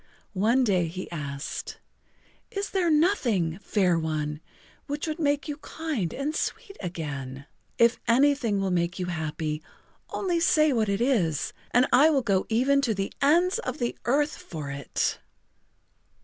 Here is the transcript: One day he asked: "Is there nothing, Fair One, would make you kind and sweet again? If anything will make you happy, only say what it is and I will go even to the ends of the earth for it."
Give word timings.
One 0.33 0.63
day 0.63 0.87
he 0.87 1.11
asked: 1.11 1.77
"Is 2.49 2.71
there 2.71 2.89
nothing, 2.89 3.59
Fair 3.59 3.99
One, 3.99 4.41
would 4.87 5.19
make 5.19 5.47
you 5.47 5.57
kind 5.57 6.11
and 6.11 6.35
sweet 6.35 6.75
again? 6.79 7.45
If 7.77 7.99
anything 8.07 8.59
will 8.59 8.71
make 8.71 8.97
you 8.97 9.05
happy, 9.05 9.61
only 10.09 10.39
say 10.39 10.73
what 10.73 10.89
it 10.89 11.01
is 11.01 11.53
and 11.69 11.85
I 11.93 12.09
will 12.09 12.23
go 12.23 12.47
even 12.49 12.81
to 12.81 12.95
the 12.95 13.13
ends 13.21 13.59
of 13.59 13.77
the 13.77 13.95
earth 14.05 14.37
for 14.37 14.71
it." 14.71 15.19